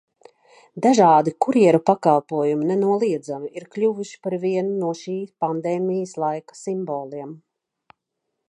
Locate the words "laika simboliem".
6.25-7.41